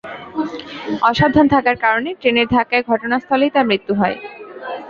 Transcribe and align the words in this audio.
অসাবধান 1.09 1.45
থাকার 1.53 1.77
কারণে 1.83 2.09
ট্রেনের 2.19 2.47
ধাক্কায় 2.47 2.87
ঘটনাস্থলেই 2.91 3.53
তাঁর 3.55 3.69
মৃত্যু 3.69 3.93
হয়। 3.95 4.15